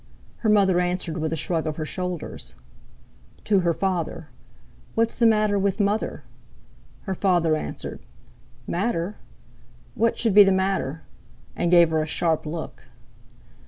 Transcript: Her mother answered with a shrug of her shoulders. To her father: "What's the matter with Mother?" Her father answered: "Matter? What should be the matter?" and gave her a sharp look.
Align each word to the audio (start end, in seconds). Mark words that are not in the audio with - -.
Her 0.37 0.49
mother 0.49 0.79
answered 0.79 1.19
with 1.19 1.31
a 1.31 1.35
shrug 1.35 1.67
of 1.67 1.75
her 1.77 1.85
shoulders. 1.85 2.55
To 3.43 3.59
her 3.59 3.71
father: 3.71 4.29
"What's 4.95 5.19
the 5.19 5.27
matter 5.27 5.59
with 5.59 5.79
Mother?" 5.79 6.23
Her 7.01 7.13
father 7.13 7.55
answered: 7.55 7.99
"Matter? 8.65 9.17
What 9.93 10.17
should 10.17 10.33
be 10.33 10.43
the 10.43 10.51
matter?" 10.51 11.03
and 11.55 11.69
gave 11.69 11.91
her 11.91 12.01
a 12.01 12.07
sharp 12.07 12.47
look. 12.47 12.85